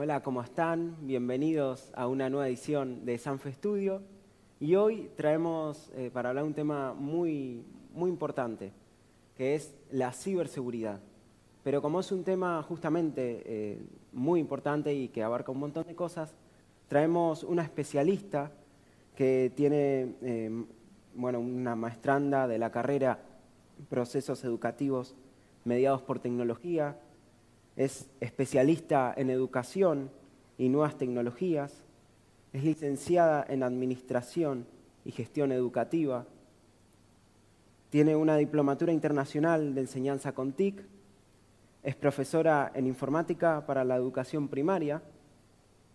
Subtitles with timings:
[0.00, 0.94] Hola, ¿cómo están?
[1.00, 4.00] Bienvenidos a una nueva edición de Sanfe Studio.
[4.60, 8.70] Y hoy traemos eh, para hablar un tema muy, muy importante,
[9.36, 11.00] que es la ciberseguridad.
[11.64, 15.96] Pero como es un tema justamente eh, muy importante y que abarca un montón de
[15.96, 16.32] cosas,
[16.86, 18.52] traemos una especialista
[19.16, 20.64] que tiene eh,
[21.16, 23.18] bueno, una maestranda de la carrera
[23.88, 25.16] Procesos Educativos
[25.64, 27.00] Mediados por Tecnología,
[27.78, 30.10] es especialista en educación
[30.58, 31.84] y nuevas tecnologías,
[32.52, 34.66] es licenciada en Administración
[35.04, 36.26] y Gestión Educativa,
[37.88, 40.84] tiene una diplomatura internacional de enseñanza con TIC,
[41.84, 45.00] es profesora en informática para la educación primaria,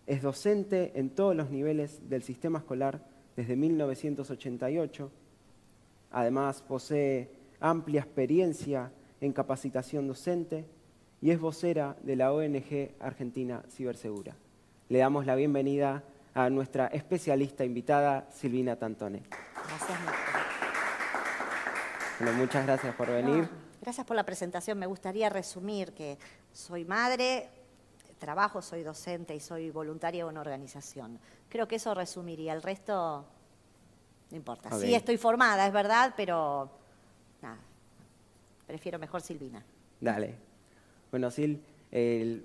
[0.06, 5.10] es docente en todos los niveles del sistema escolar desde 1988.
[6.12, 7.28] Además, posee
[7.60, 8.90] amplia experiencia
[9.20, 10.64] en capacitación docente
[11.24, 14.36] y es vocera de la ONG Argentina Cibersegura.
[14.90, 19.22] Le damos la bienvenida a nuestra especialista invitada, Silvina Tantone.
[19.66, 19.98] Gracias.
[22.20, 23.48] Bueno, muchas gracias por venir.
[23.80, 24.78] gracias por la presentación.
[24.78, 26.18] Me gustaría resumir que
[26.52, 27.48] soy madre,
[28.18, 31.18] trabajo, soy docente y soy voluntaria en una organización.
[31.48, 32.52] Creo que eso resumiría.
[32.52, 33.24] El resto
[34.30, 34.78] no importa.
[34.78, 36.70] Sí estoy formada, es verdad, pero
[37.40, 37.56] nada.
[38.66, 39.64] Prefiero mejor Silvina.
[39.98, 40.52] Dale.
[41.14, 41.62] Bueno, Sil,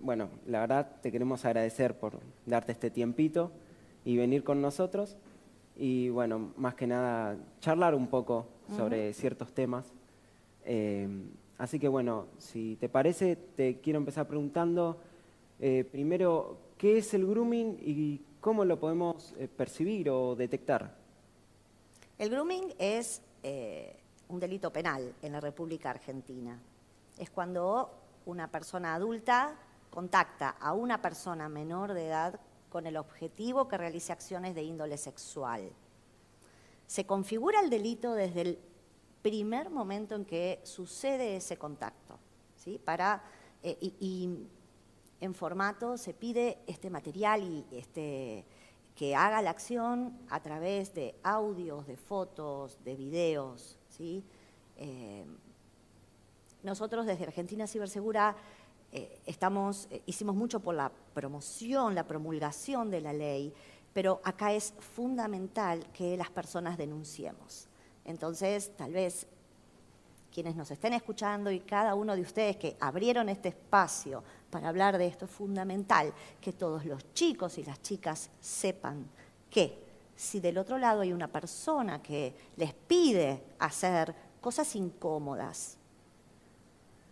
[0.03, 3.51] bueno, la verdad te queremos agradecer por darte este tiempito
[4.05, 5.17] y venir con nosotros.
[5.75, 9.91] Y bueno, más que nada, charlar un poco sobre ciertos temas.
[10.65, 11.07] Eh,
[11.57, 14.97] así que bueno, si te parece, te quiero empezar preguntando
[15.59, 20.93] eh, primero, ¿qué es el grooming y cómo lo podemos eh, percibir o detectar?
[22.19, 23.95] El grooming es eh,
[24.27, 26.59] un delito penal en la República Argentina.
[27.17, 27.98] Es cuando
[28.29, 29.55] una persona adulta
[29.89, 32.39] contacta a una persona menor de edad
[32.69, 35.71] con el objetivo que realice acciones de índole sexual.
[36.85, 38.59] Se configura el delito desde el
[39.21, 42.19] primer momento en que sucede ese contacto.
[42.55, 42.79] ¿sí?
[42.83, 43.23] Para,
[43.63, 44.47] y
[45.19, 48.45] en formato, se pide este material y este,
[48.95, 53.77] que haga la acción a través de audios, de fotos, de videos.
[53.89, 54.23] ¿sí?
[54.77, 55.25] Eh,
[56.63, 58.35] nosotros desde Argentina Cibersegura
[58.91, 63.53] eh, estamos, eh, hicimos mucho por la promoción, la promulgación de la ley,
[63.93, 67.67] pero acá es fundamental que las personas denunciemos.
[68.05, 69.27] Entonces, tal vez
[70.33, 74.97] quienes nos estén escuchando y cada uno de ustedes que abrieron este espacio para hablar
[74.97, 79.07] de esto, es fundamental que todos los chicos y las chicas sepan
[79.49, 85.78] que si del otro lado hay una persona que les pide hacer cosas incómodas,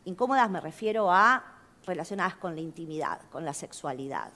[0.07, 1.43] incómodas me refiero a
[1.85, 4.31] relacionadas con la intimidad, con la sexualidad,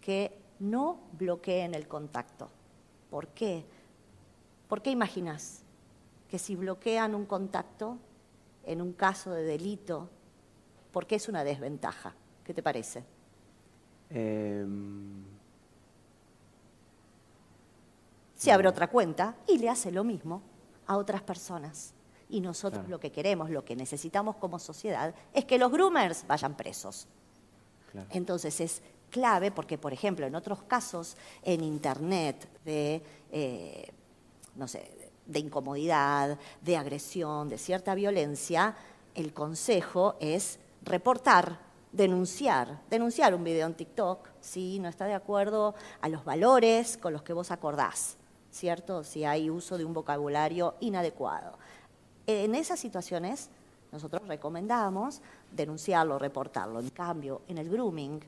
[0.00, 2.48] que no bloqueen el contacto.
[3.10, 3.64] ¿Por qué?
[4.68, 5.64] ¿Por qué imaginas?
[6.34, 7.96] que si bloquean un contacto
[8.64, 10.10] en un caso de delito,
[10.90, 12.12] ¿por qué es una desventaja?
[12.42, 13.04] ¿Qué te parece?
[14.10, 15.22] Em,
[18.34, 20.42] se abre otra cuenta y le hace lo mismo
[20.88, 21.94] a otras personas.
[22.28, 26.56] Y nosotros lo que queremos, lo que necesitamos como sociedad, es que los groomers vayan
[26.56, 27.06] presos.
[28.10, 33.92] Entonces es clave porque, por ejemplo, en otros casos en Internet de, eh,
[34.56, 34.90] no sé,
[35.26, 38.76] de incomodidad, de agresión, de cierta violencia,
[39.14, 41.60] el consejo es reportar,
[41.92, 47.12] denunciar, denunciar un video en TikTok si no está de acuerdo a los valores con
[47.12, 48.16] los que vos acordás,
[48.50, 49.04] ¿cierto?
[49.04, 51.56] Si hay uso de un vocabulario inadecuado.
[52.26, 53.50] En esas situaciones
[53.92, 55.20] nosotros recomendamos
[55.52, 56.80] denunciarlo, reportarlo.
[56.80, 58.20] En cambio, en el grooming,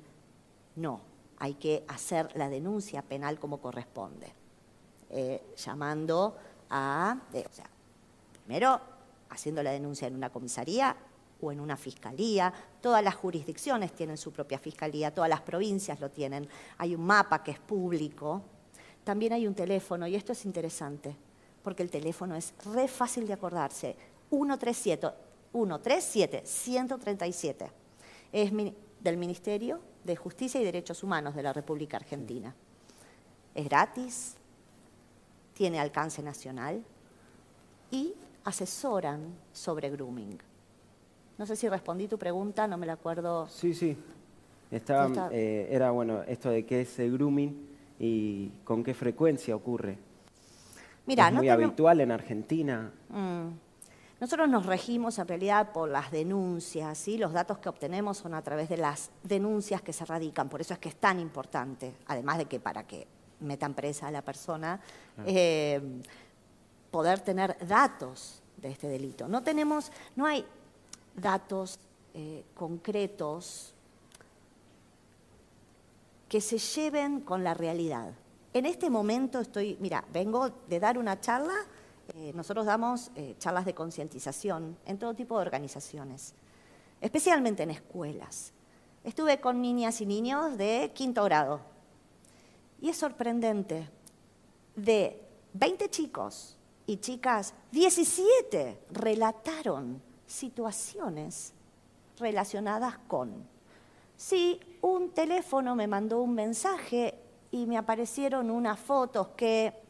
[0.76, 1.00] no,
[1.38, 4.32] hay que hacer la denuncia penal como corresponde,
[5.10, 6.36] eh, llamando
[6.70, 7.68] a, o sea,
[8.44, 8.80] primero
[9.30, 10.96] haciendo la denuncia en una comisaría
[11.40, 12.52] o en una fiscalía.
[12.80, 16.48] Todas las jurisdicciones tienen su propia fiscalía, todas las provincias lo tienen.
[16.78, 18.42] Hay un mapa que es público.
[19.04, 21.14] También hay un teléfono, y esto es interesante,
[21.66, 23.96] porque el teléfono es re fácil de acordarse.
[24.30, 25.12] 137,
[25.52, 27.70] 137 137.
[28.30, 28.52] Es
[29.00, 32.54] del Ministerio de Justicia y Derechos Humanos de la República Argentina.
[33.52, 34.36] Es gratis,
[35.54, 36.84] tiene alcance nacional
[37.90, 38.14] y
[38.44, 40.38] asesoran sobre grooming.
[41.36, 43.48] No sé si respondí tu pregunta, no me la acuerdo.
[43.48, 43.98] Sí, sí.
[44.70, 47.68] Estaba, eh, era bueno esto de qué es el grooming
[47.98, 49.98] y con qué frecuencia ocurre.
[51.06, 52.92] Mira, es muy habitual en Argentina.
[53.08, 53.48] Mm.
[54.18, 57.18] Nosotros nos regimos en realidad por las denuncias, ¿sí?
[57.18, 60.72] los datos que obtenemos son a través de las denuncias que se radican, por eso
[60.72, 63.06] es que es tan importante, además de que para que
[63.40, 64.80] metan presa a la persona,
[65.26, 65.82] eh,
[66.90, 69.28] poder tener datos de este delito.
[69.28, 70.46] No tenemos, no hay
[71.14, 71.78] datos
[72.14, 73.74] eh, concretos
[76.28, 78.12] que se lleven con la realidad.
[78.56, 81.52] En este momento estoy, mira, vengo de dar una charla
[82.14, 86.34] eh, nosotros damos eh, charlas de concientización en todo tipo de organizaciones,
[87.02, 88.54] especialmente en escuelas.
[89.04, 91.60] Estuve con niñas y niños de quinto grado
[92.80, 93.90] y es sorprendente,
[94.74, 95.22] de
[95.52, 96.56] 20 chicos
[96.86, 101.52] y chicas, 17 relataron situaciones
[102.18, 103.46] relacionadas con,
[104.16, 109.86] si un teléfono me mandó un mensaje y me aparecieron unas fotos que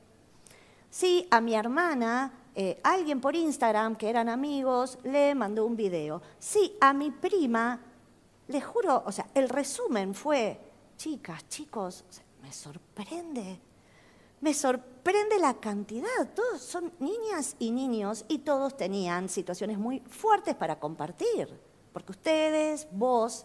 [0.90, 6.22] Sí, a mi hermana, eh, alguien por Instagram, que eran amigos, le mandó un video.
[6.38, 7.78] Sí, a mi prima,
[8.48, 10.58] le juro, o sea, el resumen fue,
[10.96, 12.02] chicas, chicos,
[12.40, 13.60] me sorprende,
[14.40, 16.32] me sorprende la cantidad.
[16.34, 21.60] Todos son niñas y niños y todos tenían situaciones muy fuertes para compartir.
[21.92, 23.44] Porque ustedes, vos,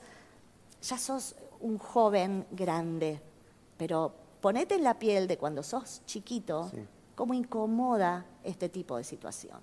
[0.81, 3.21] ya sos un joven grande,
[3.81, 6.69] pero ponete en la piel de cuando sos chiquito
[7.15, 9.59] cómo incomoda este tipo de situación,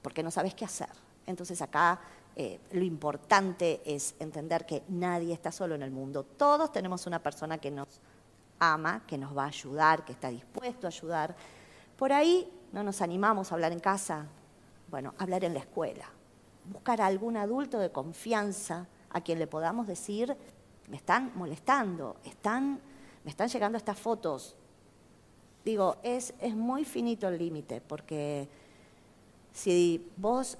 [0.00, 0.88] porque no sabes qué hacer.
[1.26, 2.00] Entonces acá
[2.34, 6.22] eh, lo importante es entender que nadie está solo en el mundo.
[6.22, 8.00] Todos tenemos una persona que nos
[8.60, 11.36] ama, que nos va a ayudar, que está dispuesto a ayudar.
[11.98, 14.24] Por ahí no nos animamos a hablar en casa,
[14.90, 16.06] bueno, hablar en la escuela,
[16.64, 20.34] buscar a algún adulto de confianza a quien le podamos decir,
[20.88, 22.80] me están molestando, están,
[23.24, 24.54] me están llegando estas fotos,
[25.64, 28.48] digo, es, es muy finito el límite, porque
[29.52, 30.58] si vos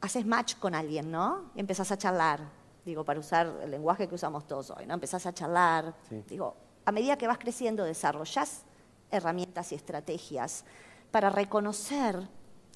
[0.00, 1.50] haces match con alguien, ¿no?
[1.54, 2.40] Y empezás a charlar,
[2.84, 4.94] digo, para usar el lenguaje que usamos todos hoy, ¿no?
[4.94, 5.94] Empezás a charlar,
[6.28, 6.54] digo,
[6.84, 8.62] a medida que vas creciendo desarrollás
[9.10, 10.64] herramientas y estrategias
[11.10, 12.28] para reconocer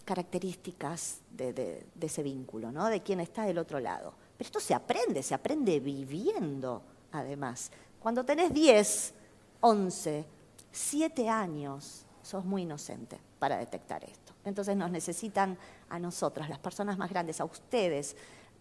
[0.04, 2.86] características de, de, ese vínculo, ¿no?
[2.86, 4.14] De quién está del otro lado.
[4.38, 6.82] Pero esto se aprende, se aprende viviendo,
[7.12, 7.70] además.
[8.00, 9.14] Cuando tenés 10,
[9.60, 10.24] 11,
[10.70, 14.32] siete años, sos muy inocente para detectar esto.
[14.44, 15.58] Entonces nos necesitan
[15.88, 18.16] a nosotras, las personas más grandes, a ustedes,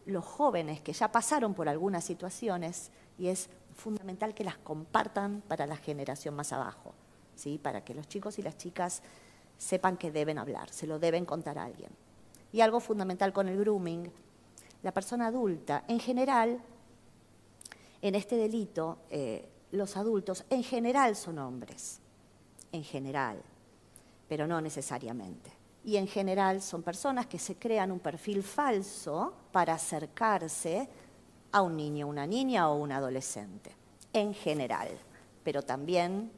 [0.06, 5.68] los jóvenes que ya pasaron por algunas situaciones y es fundamental que las compartan para
[5.68, 6.94] la generación más abajo,
[7.36, 7.60] ¿sí?
[7.62, 9.04] para que los chicos y las chicas
[9.58, 11.92] sepan que deben hablar, se lo deben contar a alguien.
[12.52, 14.12] Y algo fundamental con el grooming,
[14.82, 16.62] la persona adulta, en general,
[18.02, 22.00] en este delito, eh, los adultos en general son hombres
[22.72, 23.42] en general,
[24.28, 25.52] pero no necesariamente.
[25.84, 30.90] Y en general son personas que se crean un perfil falso para acercarse
[31.52, 33.72] a un niño, una niña o un adolescente,
[34.12, 34.90] en general,
[35.44, 36.32] pero también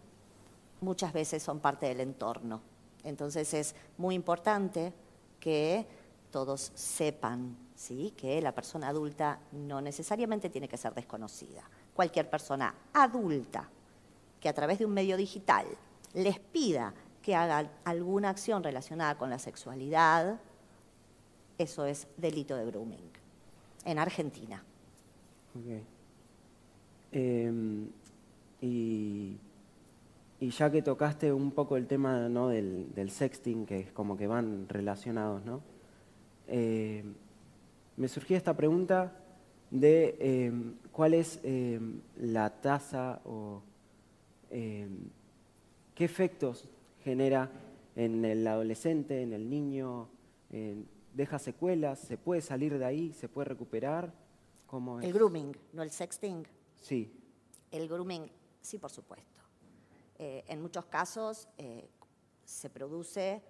[0.81, 2.61] muchas veces son parte del entorno.
[3.03, 4.93] Entonces es muy importante
[5.39, 5.85] que
[6.31, 8.13] todos sepan ¿sí?
[8.17, 11.63] que la persona adulta no necesariamente tiene que ser desconocida.
[11.93, 13.69] Cualquier persona adulta
[14.41, 15.65] que a través de un medio digital
[16.13, 20.39] les pida que hagan alguna acción relacionada con la sexualidad,
[21.57, 23.11] eso es delito de grooming
[23.85, 24.61] en Argentina.
[27.13, 27.89] Em,
[28.61, 29.37] y,
[30.41, 35.45] ya que tocaste un poco el tema del, sexting, que es como que van relacionados,
[35.45, 35.61] ¿no?
[36.47, 37.13] Em,
[37.99, 39.15] me surgía esta pregunta
[39.69, 41.39] de em, cuál es
[42.17, 43.61] la tasa o
[44.49, 46.65] ¿Qué efectos
[47.03, 47.51] genera
[47.95, 50.09] en el adolescente, en el niño?
[51.13, 51.99] ¿Deja secuelas?
[51.99, 53.13] ¿Se puede salir de ahí?
[53.13, 54.11] ¿Se puede recuperar?
[54.65, 56.47] ¿Cómo El grooming, no el sexting.
[56.81, 57.11] Sí.
[57.71, 59.41] El grooming, sí, por supuesto.
[60.17, 61.89] Eh, en muchos casos eh,
[62.45, 63.41] se produce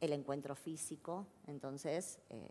[0.00, 2.48] el encuentro físico, entonces eh,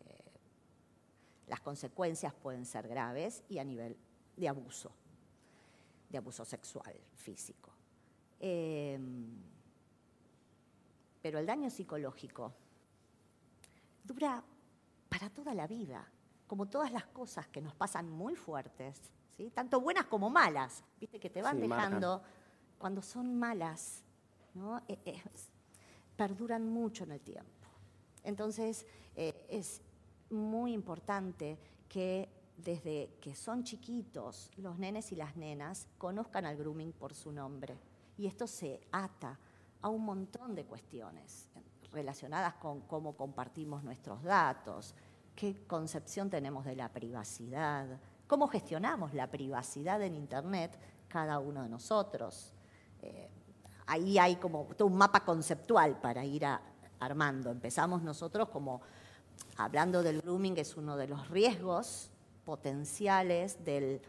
[1.48, 3.98] las consecuencias pueden ser graves y a nivel
[4.36, 4.92] de abuso,
[6.10, 7.72] de abuso sexual, físico.
[8.40, 9.42] Em,
[11.22, 12.54] pero el daño psicológico
[14.04, 14.44] dura
[15.10, 16.06] para toda la vida,
[16.48, 19.00] como todas las cosas que nos pasan muy fuertes,
[19.38, 19.50] ¿sí?
[19.52, 22.22] tanto buenas como malas, viste que te van dejando
[22.78, 24.04] cuando son malas,
[24.54, 24.82] ¿no?
[24.88, 25.22] E, e,
[26.18, 27.68] perduran mucho en el tiempo.
[28.24, 28.86] Entonces
[29.16, 29.82] eh, es
[30.34, 36.92] muy importante que desde que son chiquitos los nenes y las nenas conozcan al grooming
[36.92, 37.78] por su nombre
[38.18, 39.40] y esto se ata
[39.82, 41.50] a un montón de cuestiones
[41.92, 44.96] relacionadas con cómo compartimos nuestros datos,
[45.36, 51.70] qué concepción tenemos de la privacidad, cómo gestionamos la privacidad en Internet cada uno de
[51.70, 52.54] nosotros.
[53.02, 53.30] Eh,
[53.88, 56.46] ahí hay como todo un mapa conceptual para ir
[57.00, 57.52] armando.
[57.52, 58.82] Empezamos nosotros como
[59.58, 62.10] hablando del grooming, es uno de los riesgos
[62.46, 64.02] potenciales del,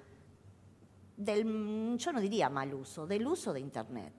[1.16, 4.12] del, yo no diría mal uso, del uso de Internet,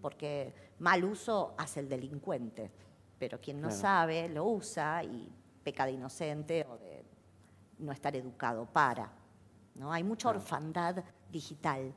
[0.00, 2.70] porque mal uso hace el delincuente,
[3.18, 5.32] pero quien no sabe lo usa y
[5.62, 7.04] peca de inocente o de
[7.78, 9.10] no estar educado para.
[9.74, 9.92] ¿no?
[9.92, 11.94] Hay mucha orfandad digital,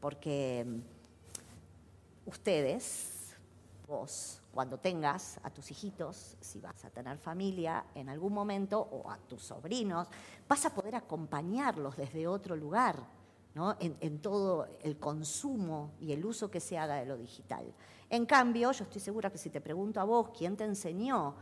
[0.00, 3.15] porque mm, ustedes,
[3.86, 9.10] vos, cuando tengas a tus hijitos, si vas a tener familia en algún momento, o
[9.10, 10.08] a tus sobrinos,
[10.48, 12.96] vas a poder acompañarlos desde otro lugar,
[13.54, 13.76] ¿no?
[13.80, 17.72] en, en, todo el consumo y el uso que se haga de lo digital.
[18.10, 21.34] En cambio, yo estoy segura que si te pregunto a vos quién te enseñó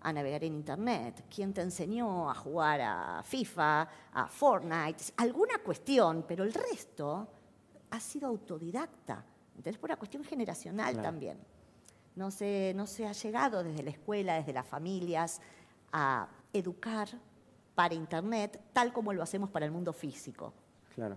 [0.00, 6.24] a navegar en Internet, quién te enseñó a jugar a FIFA, a Fortnite, alguna cuestión,
[6.26, 7.28] pero el resto
[7.90, 9.24] ha sido autodidacta.
[9.56, 11.38] Entonces, por una cuestión generacional también
[12.16, 15.40] no se, no se ha llegado desde la escuela, desde las familias,
[15.92, 17.08] a educar
[17.74, 20.52] para Internet tal como lo hacemos para el mundo físico.
[20.94, 21.16] Claro.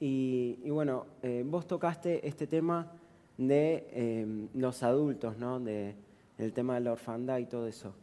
[0.00, 2.92] Y, bueno, eh, vos tocaste este tema
[3.38, 5.60] de eh, los adultos, ¿no?
[5.60, 5.94] De,
[6.38, 7.94] el tema de la orfandad y todo eso.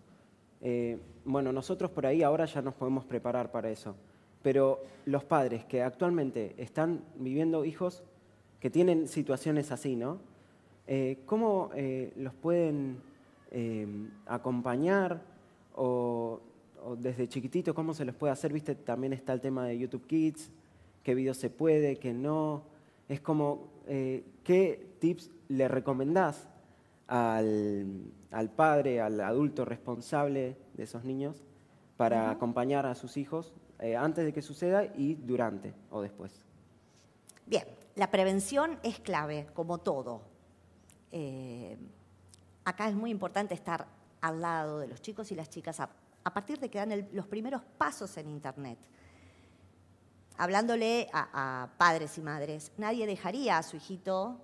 [0.62, 3.96] Eh, bueno, nosotros por ahí ahora ya nos podemos preparar para eso.
[4.41, 8.03] Pero los padres que actualmente están viviendo hijos
[8.60, 10.20] que tienen situaciones así, ¿no?
[10.88, 13.02] Eh, ¿Cómo eh, los pueden
[13.52, 13.88] eh,
[14.26, 15.22] acompañar
[15.76, 16.40] o,
[16.98, 18.52] desde chiquitito cómo se los puede hacer?
[18.52, 20.50] Viste, también está el tema de YouTube Kids,
[21.04, 22.64] qué videos se puede, qué no.
[23.08, 26.48] Es como, ¿qué tips le recomendás
[27.08, 31.44] al, padre, al adulto responsable de esos niños
[31.98, 33.54] para acompañar a sus hijos
[33.98, 36.46] antes de que suceda y durante o después?
[37.46, 40.31] Bien, la prevención es clave, como todo.
[41.12, 41.77] Eh,
[42.63, 43.86] acá es muy importante estar
[44.22, 45.89] al lado de los chicos y las chicas a,
[46.34, 48.77] partir de que dan los primeros pasos en Internet.
[50.38, 54.39] Hablándole a, padres y madres, nadie dejaría a su hijito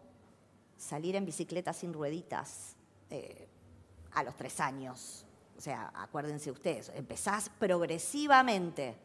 [0.75, 2.75] salir en bicicleta sin rueditas
[3.09, 3.47] eh,
[4.13, 5.25] a los tres años.
[5.57, 8.95] O sea, acuérdense ustedes, empezás progresivamente.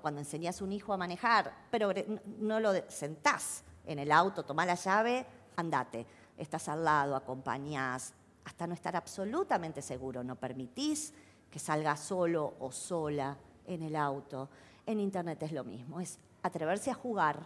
[0.00, 1.92] Cuando enseñás a un hijo a manejar, pero
[2.38, 8.14] no lo sentás en el auto, tomás la llave, andate estás al lado, acompañás,
[8.44, 11.12] hasta no estar absolutamente seguro, no permitís
[11.50, 13.36] que salga solo o sola
[13.66, 14.48] en el auto.
[14.86, 17.40] En Internet es lo mismo, es atreverse a jugar,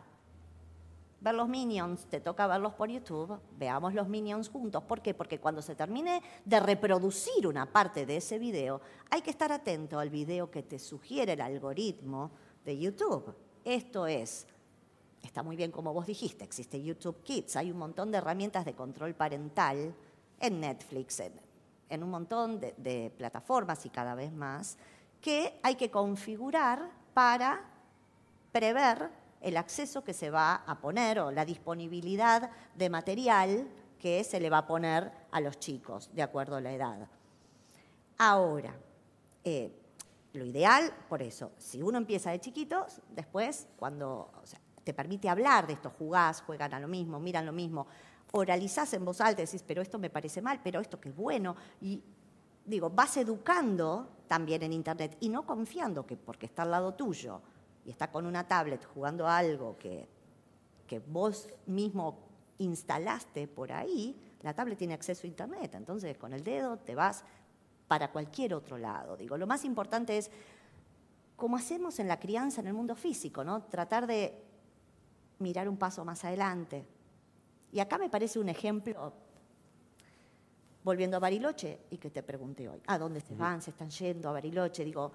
[1.21, 4.83] ver los minions, te toca verlos por YouTube, veamos los minions juntos.
[4.85, 5.15] ¿Por qué?
[5.15, 8.81] Porque cuando se termine de reproducir una parte de ese video,
[9.11, 12.31] hay que estar atento al video que te sugiere el algoritmo
[12.65, 13.35] de YouTube.
[13.65, 14.47] Esto es
[15.23, 18.75] está muy bien como vos dijiste, existe YouTube Kids, hay un montón de herramientas de
[18.75, 19.95] control parental
[20.41, 21.21] en Netflix,
[21.89, 24.77] en, un montón de, plataformas y cada vez más,
[25.21, 27.65] que hay que configurar para
[28.53, 29.11] prever
[29.41, 34.51] el acceso que se va a poner o la disponibilidad de material que se le
[34.51, 37.09] va a poner a los chicos, de acuerdo a la edad.
[38.19, 38.75] Ahora,
[39.45, 39.73] eh,
[40.33, 44.31] lo ideal, por eso, si uno empieza de chiquitos, después, cuando,
[44.89, 47.87] te permite hablar de esto, jugás, juegan a lo mismo, miran lo mismo,
[48.33, 51.55] oralizás en voz alta, decís, pero esto me parece mal, pero esto que es bueno,
[51.83, 52.03] y
[52.65, 57.43] digo, vas educando también en Internet y no confiando que porque está al lado tuyo
[57.85, 60.09] y está con una tablet jugando algo que,
[60.87, 62.21] que vos mismo
[62.57, 67.25] instalaste por ahí, la tablet tiene acceso a Internet, entonces con el dedo te vas
[67.89, 69.19] para cualquier otro lado.
[69.19, 70.31] Digo, lo más importante es,
[71.37, 73.65] como hacemos en la crianza en el mundo físico, ¿no?
[73.65, 74.48] tratar de
[75.39, 76.85] mirar un paso más adelante.
[77.73, 79.13] Y acá me parece un ejemplo,
[80.83, 83.61] volviendo a Bariloche, y que te pregunté hoy, ¿a dónde se van?
[83.61, 84.85] ¿Se están yendo a Bariloche?
[84.85, 85.13] Digo,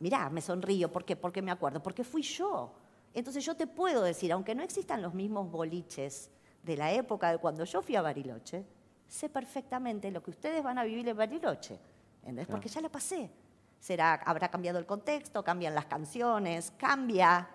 [0.00, 1.16] mirá, me sonrío, ¿por qué?
[1.16, 2.72] Porque me acuerdo, porque fui yo.
[3.14, 6.30] Entonces yo te puedo decir, aunque no existan los mismos boliches
[6.62, 8.64] de la época de cuando yo fui a Bariloche,
[9.08, 11.78] sé perfectamente lo que ustedes van a vivir en Bariloche,
[12.20, 12.46] ¿entendés?
[12.46, 13.30] Porque ya la pasé.
[13.78, 17.48] Será, habrá cambiado el contexto, cambian las canciones, cambia,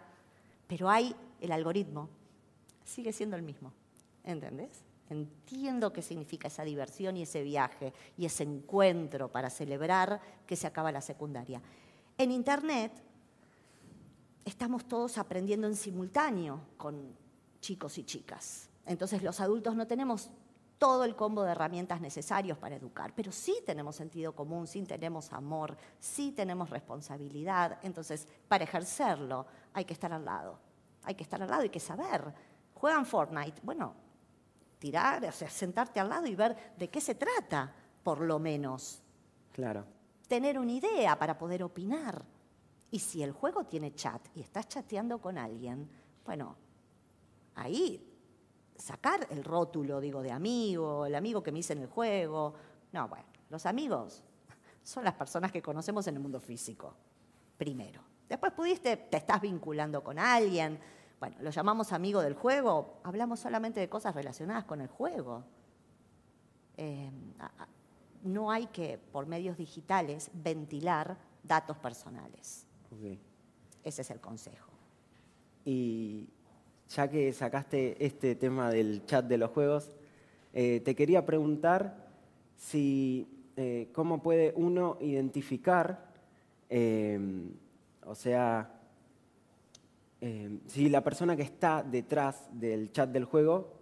[0.68, 2.10] pero hay el algoritmo
[2.84, 3.74] sigue siendo el mismo.
[4.24, 4.84] ¿Entendés?
[5.10, 10.68] Entiendo qué significa esa diversión y ese viaje y ese encuentro para celebrar que se
[10.68, 11.62] acaba la secundaria.
[12.18, 12.92] En Internet
[14.44, 17.16] estamos todos aprendiendo en simultáneo con
[17.62, 18.70] chicos y chicas.
[18.86, 20.30] Entonces los adultos no tenemos
[20.78, 25.34] todo el combo de herramientas necesarios para educar, pero sí tenemos sentido común, sí tenemos
[25.34, 27.80] amor, sí tenemos responsabilidad.
[27.82, 30.60] Entonces, para ejercerlo hay que estar al lado,
[31.08, 32.34] hay que estar al lado, hay que saber.
[32.74, 33.96] Juegan Fortnite, bueno,
[34.78, 37.74] tirar, o sea, sentarte al lado y ver de qué se trata,
[38.04, 39.02] por lo menos.
[39.54, 39.86] Claro.
[40.28, 42.26] Tener una idea para poder opinar.
[42.92, 45.90] Y si el juego tiene chat y estás chateando con alguien,
[46.26, 46.58] bueno,
[47.56, 48.06] ahí
[48.76, 52.54] sacar el rótulo, digo, de amigo, el amigo que me hice en el juego.
[52.92, 54.24] No, bueno, los amigos
[54.84, 56.94] son las personas que conocemos en el mundo físico,
[57.58, 58.17] primero.
[58.30, 60.80] Después pudiste, te estás vinculando con alguien.
[61.20, 65.44] Bueno, lo llamamos amigo del juego, hablamos solamente de cosas relacionadas con el juego.
[66.76, 67.10] Eh,
[68.24, 72.68] no hay que, por medios digitales, ventilar datos personales.
[73.84, 74.72] Ese es el consejo.
[75.66, 76.30] Y
[76.90, 79.92] ya que sacaste este tema del chat de los juegos,
[80.54, 82.08] eh, te quería preguntar
[82.56, 86.06] si eh, cómo puede uno identificar,
[88.08, 88.74] o sea,
[90.68, 93.74] si la persona que está detrás del chat del juego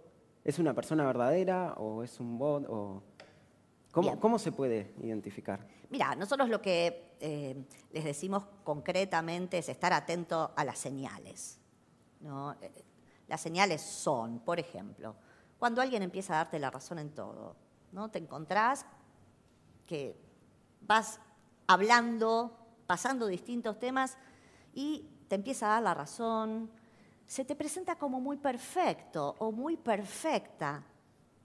[0.44, 3.02] es una persona verdadera o es un bot o
[3.90, 5.66] ¿Cómo, ¿Cómo, se puede identificar?
[5.88, 7.06] Mira, nosotros lo que
[7.92, 11.58] les decimos concretamente es estar atento a las señales.
[12.20, 12.54] ¿no?
[13.26, 15.16] Las señales son, por ejemplo,
[15.58, 17.56] cuando alguien empieza a darte la razón en todo,
[17.92, 18.10] ¿no?
[18.10, 18.84] Te encontrás
[19.86, 20.16] que
[20.82, 21.20] vas
[21.66, 24.16] hablando, pasando distintos temas
[24.74, 26.70] y te empieza a dar la razón,
[27.26, 30.84] se te presenta como muy perfecto o muy perfecta,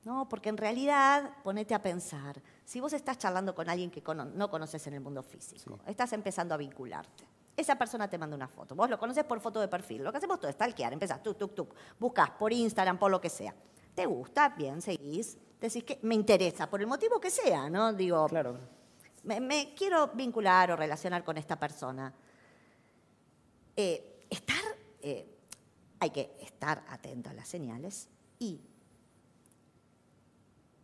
[0.03, 0.29] ¿no?
[0.29, 4.85] Porque en realidad, ponete a pensar, si vos estás charlando con alguien que no conoces
[4.87, 8.75] en el mundo físico, estás empezando a vincularte esa persona te manda una foto.
[8.75, 10.03] Vos lo conoces por foto de perfil.
[10.03, 11.75] Lo que hacemos todo es talquear, empezás, tuk, tuk, tuk.
[11.99, 13.53] Buscas por Instagram, por lo que sea.
[13.93, 14.49] ¿Te gusta?
[14.49, 15.37] Bien, seguís.
[15.59, 17.93] Decís que me interesa, por el motivo que sea, ¿no?
[17.93, 18.57] Digo, claro.
[19.23, 22.13] Me, quiero vincular o relacionar con esta persona.
[23.75, 24.63] Eh, estar,
[25.01, 25.37] eh,
[25.99, 28.59] hay que estar atento a las señales y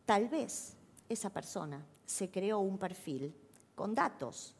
[0.05, 0.75] tal vez
[1.09, 3.35] esa persona se creó un perfil
[3.75, 4.55] con datos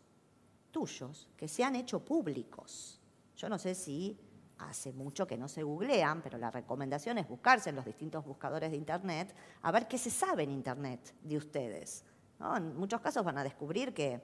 [0.72, 3.00] tuyos que se han hecho públicos.
[3.36, 4.20] Yo no sé si
[4.60, 8.72] hace mucho que no se googlean, pero la recomendación es buscarse en los distintos buscadores
[8.72, 12.04] de Internet a ver qué se sabe en Internet de ustedes.
[12.40, 14.22] En muchos casos van a descubrir que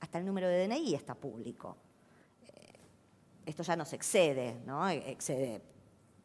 [0.00, 1.76] hasta el número de DNI está público.
[2.42, 2.78] Eh,
[3.46, 4.88] esto ya nos excede, ¿no?
[4.88, 5.60] excede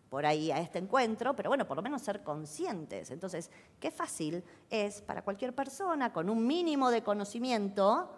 [0.10, 3.10] por ahí a este encuentro, pero bueno, por lo menos ser conscientes.
[3.10, 8.12] Entonces, qué fácil es para cualquier persona con un mínimo de conocimiento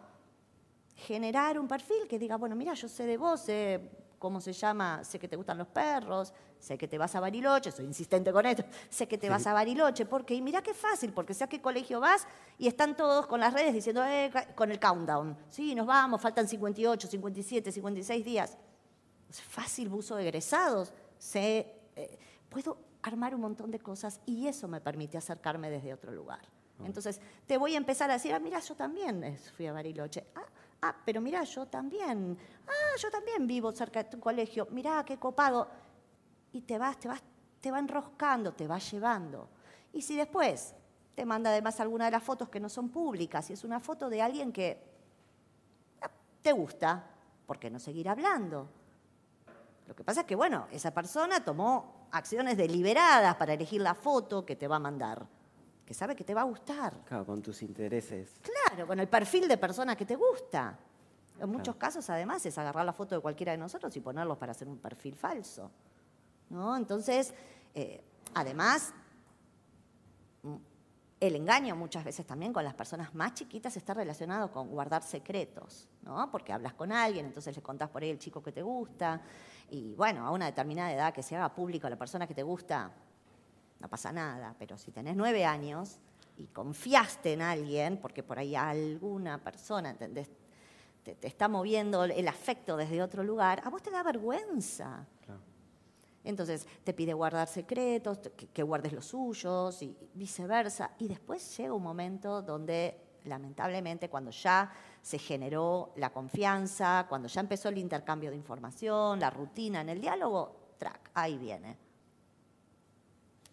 [0.96, 5.04] generar un perfil que diga, bueno, mira, yo sé de vos, sé cómo se llama,
[5.04, 8.44] sé que te gustan los perros, sé que te vas a Bariloche, soy insistente con
[8.48, 11.48] esto, sé que te vas a Bariloche, porque, y mira qué fácil, porque sé a
[11.48, 12.26] qué colegio vas
[12.58, 16.48] y están todos con las redes diciendo, eh, con el countdown, sí, nos vamos, faltan
[16.48, 18.58] 58, 57, 56 días.
[19.30, 22.18] Es fácil buzo de egresados, sé, eh,
[22.50, 26.42] puedo armar un montón de cosas y eso me permite acercarme desde otro lugar.
[26.80, 26.84] Ah.
[26.88, 30.26] Entonces, te voy a empezar a decir, ah, mira, yo también fui a Bariloche.
[30.34, 30.48] Ah,
[30.88, 32.38] Ah, pero mira, yo también.
[32.68, 34.68] Ah, yo también vivo cerca de tu colegio.
[34.70, 35.68] Mirá, qué copado.
[36.52, 37.24] Y te vas, te vas,
[37.60, 39.50] te va enroscando, te va llevando.
[39.94, 40.76] Y si después
[41.16, 44.10] te manda además alguna de las fotos que no son públicas y es una foto
[44.10, 44.80] de alguien que
[46.02, 46.12] ah,
[46.44, 47.04] te gusta,
[47.48, 48.70] ¿por qué no seguir hablando?
[49.88, 54.46] Lo que pasa es que, bueno, esa persona tomó acciones deliberadas para elegir la foto
[54.46, 55.26] que te va a mandar
[55.86, 56.94] que sabe que te va a gustar.
[57.06, 58.40] Claro, con tus intereses.
[58.42, 60.78] Claro, con el perfil de persona que te gusta.
[61.40, 64.52] En muchos casos, además, es agarrar la foto de cualquiera de nosotros y ponerlos para
[64.52, 65.70] hacer un perfil falso.
[66.50, 66.76] ¿no?
[66.76, 67.34] Entonces,
[67.74, 68.94] eh, además,
[70.44, 70.56] mm,
[71.20, 75.88] el engaño muchas veces también con las personas más chiquitas está relacionado con guardar secretos,
[76.04, 76.30] ¿no?
[76.32, 79.22] Porque hablas con alguien, entonces le contás por ahí el chico que te gusta,
[79.70, 82.44] y bueno, a una determinada edad que se haga público a la persona que te
[82.44, 82.92] gusta,
[83.80, 86.00] no pasa nada, pero si tenés nueve años
[86.38, 90.30] y confiaste en alguien, porque por ahí alguna persona, ¿entendés?
[91.04, 95.06] Te, está moviendo el afecto desde otro lugar, a vos te da vergüenza.
[96.24, 100.92] Entonces te pide guardar secretos, que, que, guardes los suyos y viceversa.
[100.98, 107.42] Y después llega un momento donde, lamentablemente, cuando ya se generó la confianza, cuando ya
[107.42, 111.85] empezó el intercambio de información, la rutina en el diálogo, track, ahí viene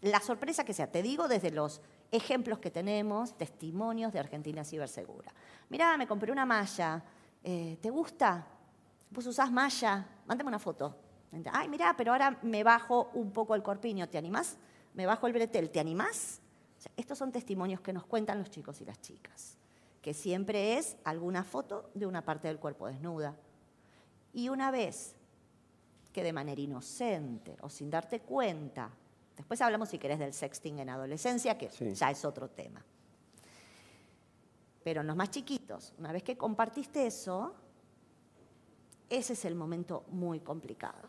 [0.03, 0.91] la sorpresa que sea.
[0.91, 5.33] Te digo desde los ejemplos que tenemos, testimonios de Argentina Cibersegura.
[5.69, 7.03] Mirá, me compré una malla.
[7.43, 8.47] Eh, ¿Te gusta?
[9.11, 10.07] ¿Vos usás malla?
[10.27, 10.97] Mándame una foto.
[11.51, 14.09] Ay, mirá, pero ahora me bajo un poco el corpiño.
[14.09, 14.59] ¿Te animás?
[14.95, 15.71] Me bajo el bretel.
[15.71, 16.43] ¿Te animás?
[16.97, 19.57] estos son testimonios que nos cuentan los chicos y las chicas,
[20.01, 23.37] que siempre es alguna foto de una parte del cuerpo desnuda.
[24.33, 25.15] Y una vez
[26.13, 28.91] que de manera inocente o sin darte cuenta,
[29.37, 32.85] después hablamos si querés del sexting en adolescencia, que ya es otro tema.
[34.83, 37.55] Pero en los más chiquitos, una vez que compartiste eso,
[39.09, 41.09] ese es el momento muy complicado.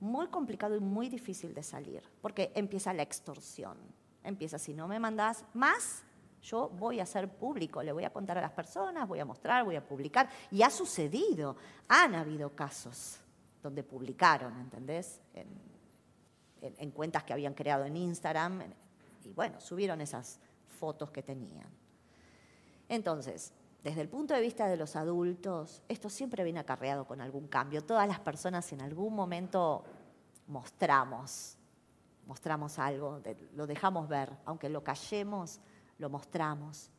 [0.00, 3.76] Muy complicado y muy difícil de salir, porque empieza la extorsión.
[4.22, 6.04] Empieza, si no me mandás más,
[6.42, 9.64] yo voy a hacer público, le voy a contar a las personas, voy a mostrar,
[9.64, 10.28] voy a publicar.
[10.52, 11.56] Y ha sucedido,
[11.88, 13.18] han habido casos
[13.62, 15.20] donde publicaron, ¿entendés?
[15.34, 15.48] en
[16.92, 18.62] cuentas que habían creado en Instagram.
[19.24, 20.40] Y bueno, subieron esas
[20.78, 21.66] fotos que tenían.
[22.88, 27.48] Entonces, desde el punto de vista de los adultos, esto siempre viene acarreado con algún
[27.48, 27.84] cambio.
[27.84, 29.84] Todas las personas en algún momento
[30.46, 31.56] mostramos,
[32.26, 33.20] mostramos algo,
[33.54, 35.60] lo dejamos ver, aunque lo callemos,
[35.98, 36.90] lo mostramos.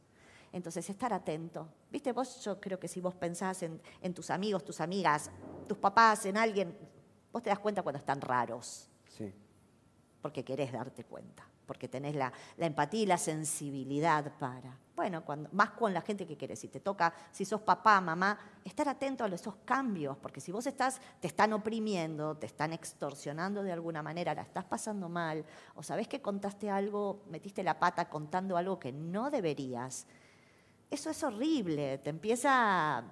[0.51, 1.67] Entonces, estar atento.
[1.91, 5.29] Viste, vos, yo creo que si vos pensás en, en tus amigos, tus amigas,
[5.67, 6.75] tus papás, en alguien,
[7.31, 8.89] vos te das cuenta cuando están raros.
[10.21, 14.75] Porque querés darte cuenta porque tenés la, empatía y la sensibilidad para.
[14.95, 16.57] Bueno, más con la gente que querés.
[16.57, 20.65] Si te toca, si sos papá, mamá, estar atento a esos cambios, porque si vos
[20.65, 25.83] estás, te están oprimiendo, te están extorsionando de alguna manera, la estás pasando mal, o
[25.83, 30.07] sabés que contaste algo, metiste la pata contando algo que no deberías,
[30.89, 33.03] eso es horrible, te empieza,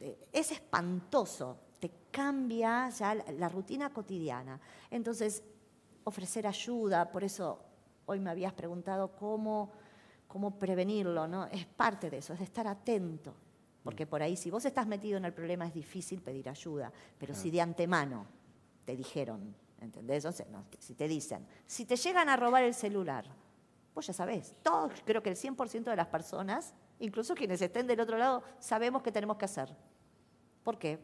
[0.00, 4.60] eh, es espantoso, te cambia ya la rutina cotidiana.
[4.90, 5.44] Entonces,
[6.04, 7.70] ofrecer ayuda, por eso
[8.10, 9.70] Hoy me habías preguntado cómo,
[10.26, 11.46] cómo prevenirlo, ¿no?
[11.46, 13.32] Es parte de eso, es de estar atento.
[13.84, 16.92] Porque por ahí, si vos estás metido en el problema, es difícil pedir ayuda.
[17.16, 18.26] Pero si de antemano
[18.84, 20.26] te dijeron, ¿entendés?
[20.80, 23.26] si te dicen, si te llegan a robar el celular,
[23.94, 28.00] vos ya sabés, todos, creo que el 100% de las personas, incluso quienes estén del
[28.00, 29.72] otro lado, sabemos qué tenemos que hacer.
[30.64, 30.98] ¿Por qué?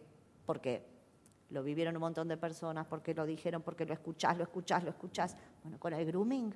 [0.44, 0.84] Porque
[1.50, 4.90] lo vivieron un montón de personas, porque lo dijeron, porque lo escuchás, lo escuchás, lo
[4.90, 5.36] escuchás.
[5.62, 6.54] Bueno, con el grooming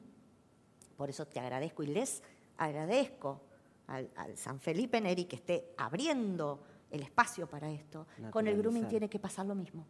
[1.00, 2.22] por eso te agradezco y les
[2.58, 3.40] agradezco
[3.86, 8.06] al, San Felipe Neri que esté abriendo el espacio para esto.
[8.30, 9.86] Con el grooming tiene que pasar lo mismo.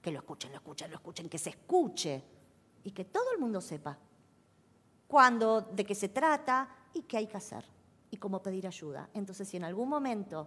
[0.00, 2.22] Que lo escuchen, lo escuchen, lo escuchen, que se escuche
[2.84, 3.98] y que todo el mundo sepa
[5.08, 7.64] cuándo, de qué se trata y qué hay que hacer
[8.08, 9.10] y cómo pedir ayuda.
[9.14, 10.46] Entonces, si en algún momento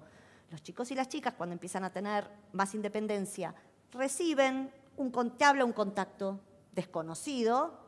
[0.50, 3.54] los chicos y las chicas, cuando empiezan a tener más independencia,
[3.92, 6.40] reciben un, te habla un contacto
[6.72, 7.80] desconocido,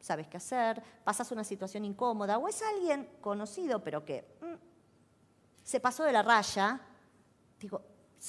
[0.00, 4.54] sabes qué hacer, pasas una situación incómoda, o es alguien conocido pero que mm,
[5.62, 6.80] se pasó de la raya,
[7.58, 7.82] digo,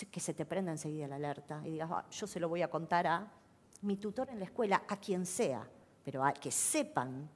[0.09, 2.69] que se te prenda enseguida la alerta y digas, ah, yo se lo voy a
[2.69, 3.31] contar a
[3.81, 5.67] mi tutor en la escuela, a quien sea,
[6.03, 7.29] pero a que sepan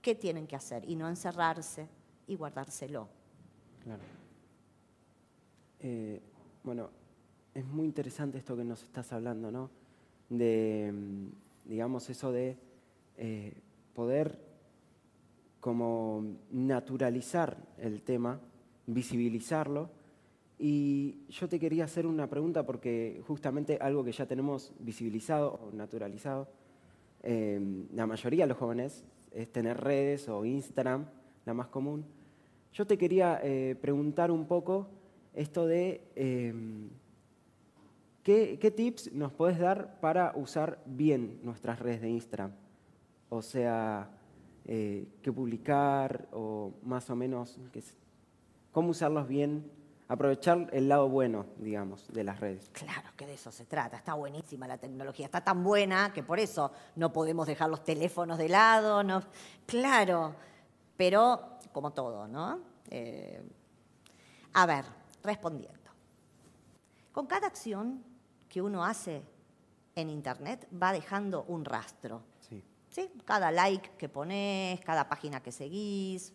[0.00, 1.88] qué tienen que hacer y no encerrarse
[2.26, 3.08] y guardárselo.
[3.82, 4.23] Claro.
[5.86, 6.18] Eh,
[6.62, 6.88] bueno,
[7.52, 9.68] es muy interesante esto que nos estás hablando, ¿no?
[10.30, 12.56] De, mm, digamos, eso de
[13.18, 13.52] eh,
[13.92, 14.40] poder
[15.60, 18.40] como naturalizar el tema,
[18.86, 19.90] visibilizarlo.
[20.58, 25.70] Y yo te quería hacer una pregunta porque justamente algo que ya tenemos visibilizado o
[25.70, 26.48] naturalizado,
[27.22, 27.60] eh,
[27.92, 31.04] la mayoría de los jóvenes, es tener redes o Instagram,
[31.44, 32.06] la más común.
[32.72, 35.03] Yo te quería eh, preguntar un poco
[35.34, 36.00] esto de
[38.22, 42.52] ¿qué, ¿qué tips nos puedes dar para usar bien nuestras redes de Instagram?
[43.36, 44.08] o sea,
[44.64, 47.58] eh, qué publicar o más o menos
[48.70, 49.70] cómo usarlos bien,
[50.08, 52.70] aprovechar el lado bueno, digamos, de las redes.
[52.72, 56.38] Claro que de eso se trata, está buenísima la tecnología, está tan buena que por
[56.38, 59.20] eso no podemos dejar los teléfonos de lado, no,
[59.66, 60.34] claro,
[60.96, 62.60] pero como todo, ¿no?
[62.90, 63.42] Eh,
[64.52, 64.84] a ver,
[65.24, 65.90] respondiendo.
[67.12, 68.04] Con cada acción
[68.48, 69.22] que uno hace
[69.96, 72.22] en Internet va dejando un rastro.
[73.24, 76.32] Cada like que pones, cada página que seguís.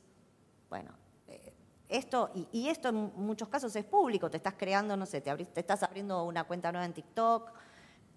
[0.70, 0.92] Bueno,
[1.28, 1.54] eh,
[1.88, 5.84] esto, y, esto en muchos casos es público, te estás creando, no sé, te, estás
[5.84, 7.52] abriendo una cuenta nueva en TikTok,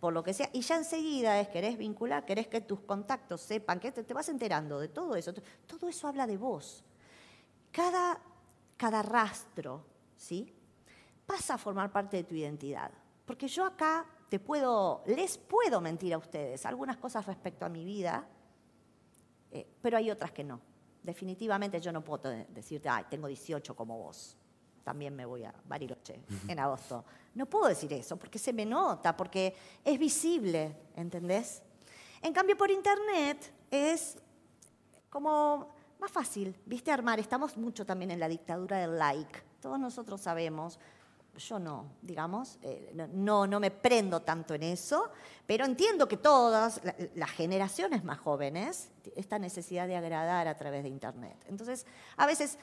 [0.00, 3.78] por lo que sea, y ya enseguida es, querés vincular, querés que tus contactos sepan,
[3.78, 5.32] que te, vas enterando de todo eso.
[5.66, 6.84] Todo eso habla de vos.
[7.70, 8.18] Cada,
[8.76, 9.84] cada rastro,
[10.16, 10.52] ¿sí?
[11.32, 12.90] Pasa a formar parte de tu identidad.
[13.24, 17.86] Porque yo acá te puedo, les puedo mentir a ustedes algunas cosas respecto a mi
[17.86, 18.28] vida,
[19.50, 20.60] eh, pero hay otras que no.
[21.02, 24.36] Definitivamente yo no puedo decirte, ay, tengo 18 como vos.
[24.84, 27.02] También me voy a Bariloche en agosto.
[27.34, 31.62] No puedo decir eso porque se me nota, porque es visible, ¿entendés?
[32.20, 34.18] En cambio, por internet es
[35.08, 37.18] como más fácil, viste, armar.
[37.20, 39.42] Estamos mucho también en la dictadura del like.
[39.62, 40.78] Todos nosotros sabemos,
[41.36, 45.10] yo no, digamos, eh, no, no me prendo tanto en eso,
[45.46, 46.80] pero entiendo que todas
[47.14, 51.36] las generaciones más jóvenes, esta necesidad de agradar a través de Internet.
[51.48, 52.58] Entonces, a veces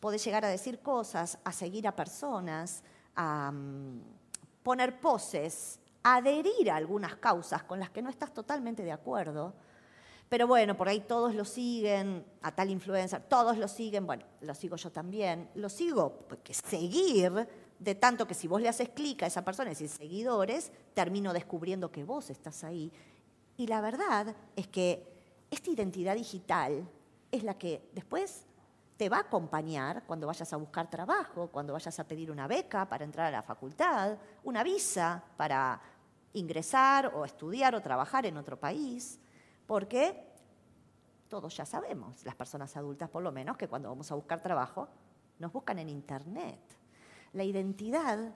[0.00, 2.82] podés llegar a decir cosas, a seguir a personas,
[3.14, 4.02] a mm,
[4.62, 9.54] poner poses, adherir a algunas causas con las que no estás totalmente de acuerdo
[10.30, 14.54] pero bueno, por ahí todos lo siguen, a tal influencer, todos lo siguen, bueno, lo
[14.54, 15.50] sigo yo también.
[15.56, 17.48] Lo sigo porque seguir,
[17.80, 21.32] de tanto que si vos le haces clic a esa persona y decís seguidores, termino
[21.32, 22.92] descubriendo que vos estás ahí.
[23.56, 25.10] Y la verdad es que
[25.50, 26.86] esta identidad digital
[27.32, 28.44] es la que después
[28.98, 32.86] te va a acompañar cuando vayas a buscar trabajo, cuando vayas a pedir una beca
[32.86, 35.80] para entrar a la facultad, una visa para
[36.34, 39.18] ingresar o estudiar o trabajar en otro país.
[39.66, 40.28] Porque
[41.28, 44.86] todos ya sabemos, las personas adultas por lo menos, que cuando vamos a buscar trabajo
[45.38, 46.79] nos buscan en Internet.
[47.32, 48.34] La identidad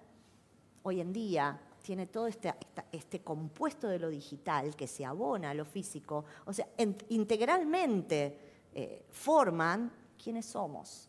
[0.83, 2.55] hoy en día tiene todo este,
[2.93, 6.67] este compuesto de lo digital que se abona a lo físico, o sea,
[7.09, 8.39] integralmente
[8.73, 11.09] eh, forman quienes somos.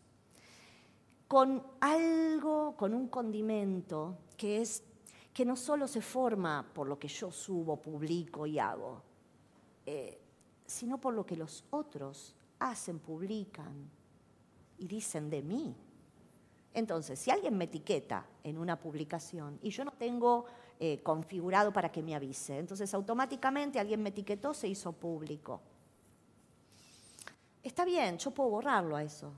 [1.27, 4.83] Con algo, con un condimento que es
[5.33, 9.01] que no solo se forma por lo que yo subo, publico y hago,
[9.85, 10.17] eh,
[10.65, 13.89] sino por lo que los otros hacen, publican
[14.77, 15.75] y dicen de mí.
[16.75, 20.45] Entonces, si alguien me etiqueta en una publicación y yo no tengo
[20.79, 25.61] eh, configurado para que me avise, entonces automáticamente alguien me etiquetó, se hizo público.
[27.63, 29.31] Está bien, yo puedo borrarlo a eso.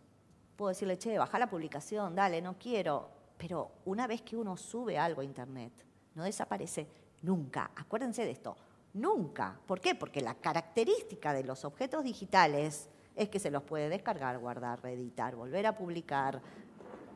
[0.58, 3.08] Puedo decirle, che, baja la publicación, dale, no quiero.
[3.38, 5.72] Pero una vez que uno sube algo a Internet,
[6.16, 6.88] no desaparece
[7.22, 7.70] nunca.
[7.76, 8.58] Acuérdense de esto,
[8.98, 9.60] Nunca.
[9.68, 9.94] ¿Por qué?
[9.94, 15.36] Porque la característica de los objetos digitales es que se los puede descargar, guardar, reeditar,
[15.36, 16.42] volver a publicar.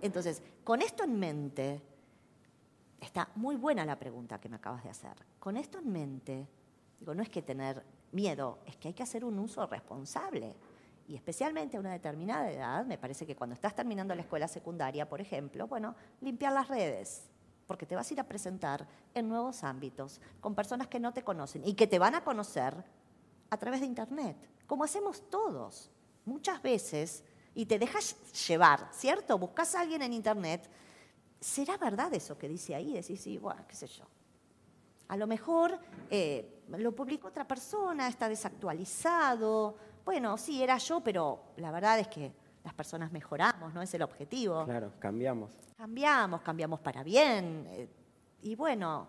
[0.01, 1.81] Entonces, con esto en mente,
[2.99, 5.13] está muy buena la pregunta que me acabas de hacer.
[5.39, 6.47] Con esto en mente,
[6.99, 10.55] digo, no es que tener miedo, es que hay que hacer un uso responsable.
[11.07, 15.09] Y especialmente a una determinada edad, me parece que cuando estás terminando la escuela secundaria,
[15.09, 17.29] por ejemplo, bueno, limpiar las redes,
[17.67, 21.23] porque te vas a ir a presentar en nuevos ámbitos con personas que no te
[21.23, 22.75] conocen y que te van a conocer
[23.49, 24.37] a través de Internet,
[24.67, 25.91] como hacemos todos.
[26.23, 28.15] Muchas veces, y te dejas
[28.47, 29.37] llevar, ¿cierto?
[29.37, 30.69] Buscas a alguien en Internet,
[31.39, 32.93] ¿será verdad eso que dice ahí?
[32.93, 34.05] Decís, sí, bueno, qué sé yo.
[35.09, 35.77] A lo mejor
[36.09, 39.75] eh, lo publicó otra persona, está desactualizado.
[40.05, 42.31] Bueno, sí, era yo, pero la verdad es que
[42.63, 43.81] las personas mejoramos, ¿no?
[43.81, 44.63] Es el objetivo.
[44.63, 45.51] Claro, cambiamos.
[45.75, 47.67] Cambiamos, cambiamos para bien.
[47.71, 47.89] Eh,
[48.43, 49.07] y bueno,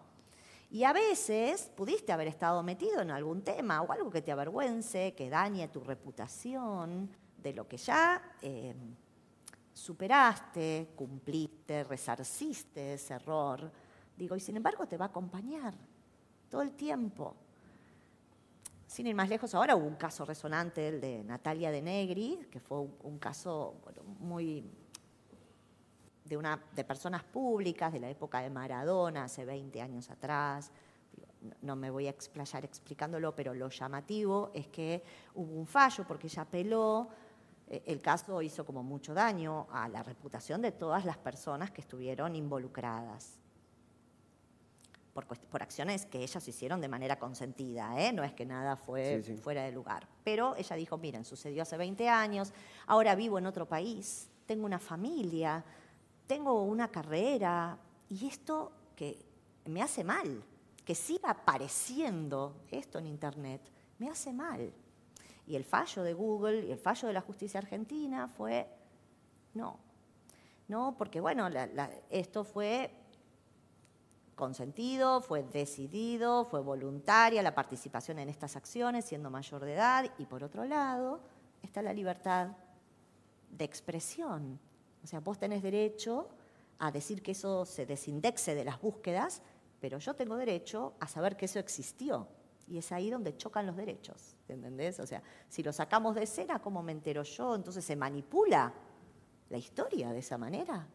[0.71, 5.15] y a veces pudiste haber estado metido en algún tema o algo que te avergüence,
[5.15, 7.11] que dañe tu reputación
[7.43, 8.75] de lo que ya eh,
[9.73, 13.71] superaste, cumpliste, resarciste ese error.
[14.17, 15.75] Digo, y sin embargo te va a acompañar
[16.49, 17.35] todo el tiempo.
[18.87, 22.61] Sin ir más lejos, ahora hubo un caso resonante, el de Natalia de Negri, que
[22.61, 23.77] fue un, caso
[24.21, 24.71] muy
[26.27, 30.71] de, una, de personas públicas de la época de Maradona, hace 20 años atrás.
[31.63, 35.03] No me voy a explayar explicándolo, pero lo llamativo es que
[35.35, 37.09] hubo un fallo porque ella apeló.
[37.69, 41.81] Eh, el caso hizo como mucho daño a la reputación de todas las personas que
[41.81, 43.39] estuvieron involucradas
[45.13, 48.13] por, acciones que ellas hicieron de manera consentida, ¿eh?
[48.13, 50.09] no es que nada fue fuera de lugar.
[50.25, 52.53] Pero ella dijo, miren, sucedió hace 20 años,
[52.87, 55.63] ahora vivo en otro país, tengo una familia,
[56.27, 59.19] tengo una carrera, y esto que
[59.67, 60.43] me hace mal,
[60.85, 63.61] que siga apareciendo esto en Internet,
[63.99, 64.73] me hace mal.
[65.47, 68.69] Y el fallo de Google y el fallo de la justicia argentina fue,
[69.55, 69.79] no,
[70.69, 71.49] no, porque bueno,
[72.11, 72.91] esto fue
[74.35, 80.27] consentido, fue decidido, fue voluntaria la participación en estas acciones siendo mayor de edad y
[80.27, 81.21] por otro lado
[81.63, 82.49] está la libertad
[83.51, 84.59] de expresión.
[85.05, 86.29] O sea, vos tenés derecho
[86.79, 89.43] a decir que eso se desindexe de las búsquedas,
[89.81, 92.27] pero yo tengo derecho a saber que eso existió.
[92.73, 94.99] Y es ahí donde chocan los derechos, ¿entendés?
[94.99, 97.55] O sea, si lo sacamos de escena, ¿cómo me entero yo?
[97.55, 98.73] Entonces se manipula
[99.51, 100.89] la historia de esa manera.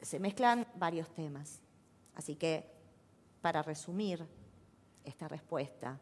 [0.00, 1.60] Se mezclan varios temas.
[2.14, 2.64] Así que,
[3.42, 4.26] para resumir
[5.04, 6.00] esta respuesta,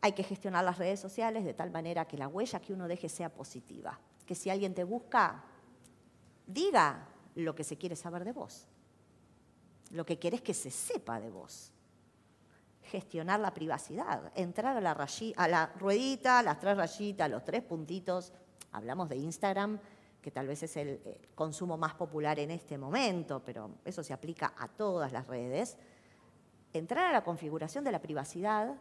[0.00, 3.08] hay que gestionar las redes sociales de tal manera que la huella que uno deje
[3.08, 4.00] sea positiva.
[4.26, 5.44] Que si alguien te busca,
[6.44, 8.66] diga lo que se quiere saber de vos,
[9.92, 11.72] lo que querés que se sepa de vos.
[12.82, 14.92] Gestionar la privacidad, entrar a la,
[15.36, 18.32] a la ruedita, las tres rayitas, los tres puntitos.
[18.72, 19.78] Hablamos de Instagram,
[20.20, 21.00] que tal vez es el
[21.34, 25.76] consumo más popular en este momento, pero eso se aplica a todas las redes.
[26.72, 28.74] Entrar a la configuración de la privacidad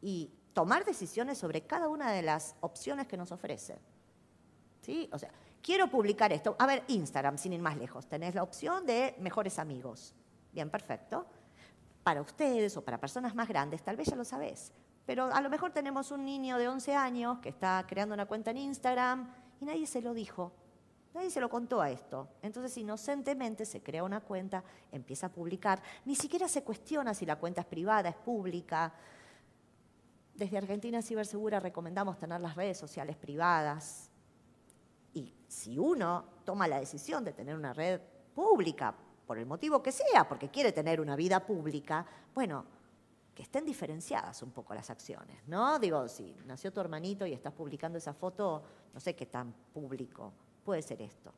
[0.00, 3.78] y tomar decisiones sobre cada una de las opciones que nos ofrece.
[4.82, 5.08] ¿Sí?
[5.12, 5.30] O sea,
[5.62, 6.56] quiero publicar esto.
[6.58, 10.14] A ver, Instagram, sin ir más lejos, tenés la opción de mejores amigos.
[10.52, 11.24] Bien, perfecto.
[12.02, 14.72] Para ustedes o para personas más grandes, tal vez ya lo sabés.
[15.06, 18.50] Pero a lo mejor tenemos un niño de 11 años que está creando una cuenta
[18.50, 20.52] en Instagram y nadie se lo dijo.
[21.14, 22.28] Nadie se lo contó a esto.
[22.40, 25.82] Entonces, inocentemente se crea una cuenta, empieza a publicar.
[26.04, 28.94] Ni siquiera se cuestiona si la cuenta es privada, es pública.
[30.34, 34.10] Desde Argentina Cibersegura recomendamos tener las redes sociales privadas.
[35.12, 38.00] Y si uno toma la decisión de tener una red
[38.34, 38.94] pública,
[39.26, 42.04] por el motivo que sea, porque quiere tener una vida pública,
[42.34, 42.64] bueno,
[43.34, 45.78] que estén diferenciadas un poco las acciones, ¿no?
[45.78, 50.32] Digo, si nació tu hermanito y estás publicando esa foto, no sé qué tan público
[50.64, 51.32] puede ser esto.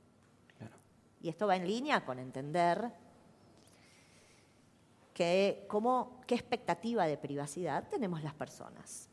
[1.20, 2.92] Y esto va en línea con entender
[5.14, 9.08] que cómo, qué expectativa de privacidad tenemos las personas.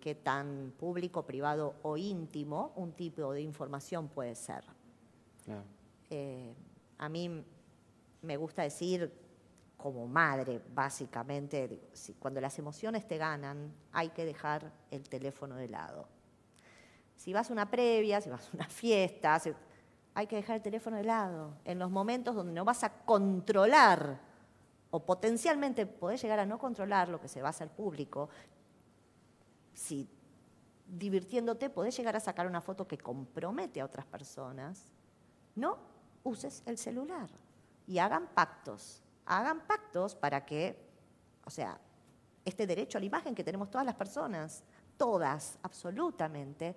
[0.00, 4.64] Qué tan público, privado o íntimo un tipo de información puede ser.
[6.10, 6.54] Eh,
[7.00, 7.44] a mí
[8.20, 9.10] me gusta decir,
[9.78, 16.06] como madre, básicamente, cuando las emociones te ganan, hay que dejar el teléfono de lado.
[17.16, 19.40] Si vas a una previa, si vas a una fiesta,
[20.12, 21.54] hay que dejar el teléfono de lado.
[21.64, 24.20] En los momentos donde no vas a controlar
[24.90, 28.28] o potencialmente podés llegar a no controlar lo que se va a hacer público,
[29.72, 30.06] si
[30.86, 34.92] divirtiéndote podés llegar a sacar una foto que compromete a otras personas,
[35.54, 35.88] no
[36.24, 37.30] uses el celular
[37.86, 40.76] y hagan pactos, hagan pactos para que,
[41.44, 41.80] o sea,
[42.44, 44.62] este derecho a la imagen que tenemos todas las personas,
[44.96, 46.74] todas, absolutamente,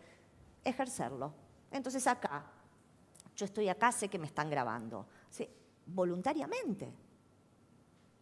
[0.63, 1.33] ejercerlo.
[1.71, 2.45] Entonces acá,
[3.35, 5.07] yo estoy acá, sé que me están grabando,
[5.85, 6.93] voluntariamente.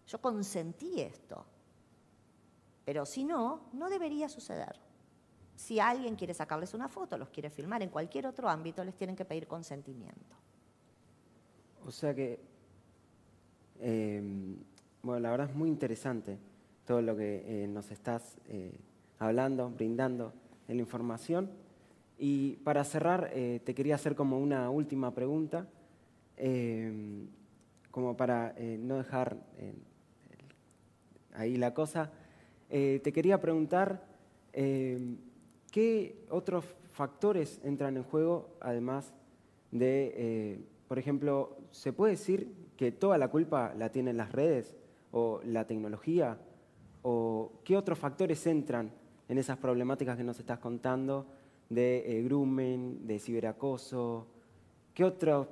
[0.08, 1.46] Yo consentí esto.
[2.84, 4.80] Pero si no, no debería suceder.
[5.56, 9.16] Si alguien quiere sacarles una foto, los quiere filmar en cualquier otro ámbito, les tienen
[9.16, 10.36] que pedir consentimiento.
[11.92, 12.40] O sea que,
[13.82, 14.56] em,
[15.04, 16.38] bueno, la verdad es muy interesante
[16.86, 18.72] todo lo que eh, nos estás eh,
[19.20, 20.32] hablando, brindando
[20.70, 21.50] en la información.
[22.18, 25.68] Y para cerrar, eh, te quería hacer como una última pregunta,
[26.38, 27.28] em,
[27.92, 29.36] como para no dejar
[31.34, 32.10] ahí la cosa.
[32.70, 34.02] Te quería preguntar,
[34.54, 35.18] eh,
[35.74, 39.14] ¿qué otros factores entran en juego además
[39.72, 44.76] de, por ejemplo, ¿se puede decir que toda la culpa la tienen las redes
[45.14, 46.38] o la tecnología?
[47.02, 48.92] ¿O qué otros factores entran
[49.30, 51.28] en esas problemáticas que nos estás contando
[51.70, 54.28] de grooming, de ciberacoso?
[54.94, 55.48] ¿Qué otros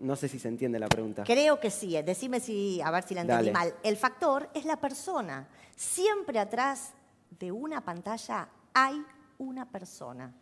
[0.00, 1.22] no sé si se entiende la pregunta.
[1.22, 1.96] Creo que sí.
[1.96, 2.02] Eh.
[2.02, 3.72] Decime si, a ver si la entendí mal.
[3.84, 5.48] El factor es la persona.
[5.76, 6.92] Siempre atrás
[7.38, 9.00] de una pantalla hay
[9.38, 10.34] una persona.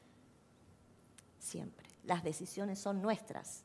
[1.38, 1.86] Siempre.
[2.04, 3.64] Las decisiones son nuestras.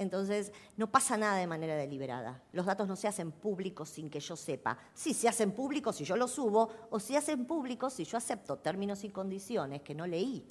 [0.00, 2.42] Entonces, no pasa nada de manera deliberada.
[2.52, 4.78] Los datos no se hacen públicos sin que yo sepa.
[4.94, 8.56] Sí, se hacen públicos si yo los subo o se hacen públicos si yo acepto
[8.56, 10.48] términos y condiciones que no leí,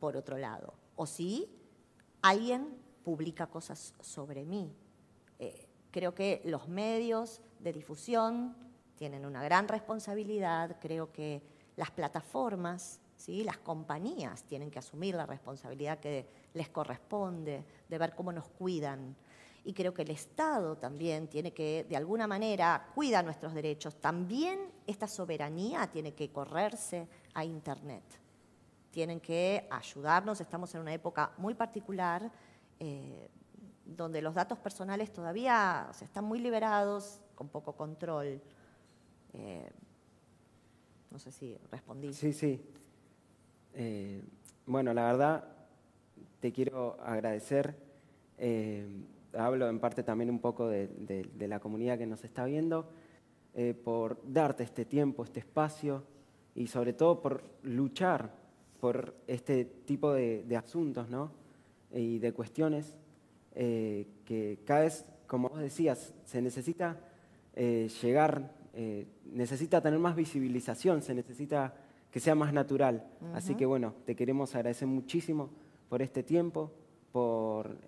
[0.00, 0.74] por otro lado.
[0.96, 1.48] O sí,
[2.20, 4.74] alguien publica cosas sobre mí.
[5.38, 8.56] Eh, creo que los medios de difusión
[8.96, 11.40] tienen una gran responsabilidad, creo que
[11.76, 13.44] las plataformas, ¿sí?
[13.44, 19.14] las compañías tienen que asumir la responsabilidad que les corresponde de ver cómo nos cuidan.
[19.64, 24.00] Y creo que el Estado también tiene que, de alguna manera, cuida nuestros derechos.
[24.00, 28.02] También esta soberanía tiene que correrse a Internet
[28.90, 30.40] tienen que ayudarnos.
[30.40, 32.32] Estamos en una época muy particular
[32.80, 33.28] eh,
[33.84, 38.40] donde los datos personales todavía están muy liberados, con poco control.
[39.34, 39.70] Eh,
[41.10, 42.12] no sé si respondí.
[42.12, 42.60] Sí, sí.
[43.80, 44.20] Eh,
[44.66, 45.44] bueno, la verdad,
[46.40, 47.76] te quiero agradecer.
[49.32, 52.90] hablo en parte también un poco de la comunidad que nos está viendo,
[53.84, 56.02] por darte este tiempo, este espacio
[56.54, 58.32] y sobre todo por luchar
[58.80, 61.30] por este tipo de, asuntos ¿no?
[61.92, 62.96] y de cuestiones
[63.54, 66.98] eh, que cada vez, como vos decías, se necesita
[67.54, 71.74] eh, llegar, eh, necesita tener más visibilización, se necesita
[72.18, 73.06] que sea más natural.
[73.32, 75.50] Así que bueno, te queremos agradecer muchísimo
[75.88, 76.72] por este tiempo,
[77.12, 77.78] por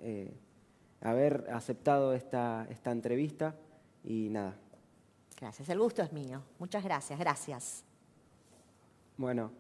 [1.00, 3.56] haber aceptado esta, esta entrevista
[4.04, 4.56] y nada.
[5.40, 6.42] Gracias, el gusto es mío.
[6.60, 7.84] Muchas gracias, gracias.
[9.16, 9.50] Bueno,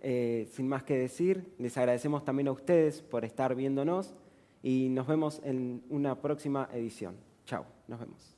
[0.00, 4.16] eh, sin más que decir, les agradecemos también a ustedes por estar viéndonos
[4.64, 7.16] y nos vemos en una próxima edición.
[7.44, 8.37] Chao, nos vemos.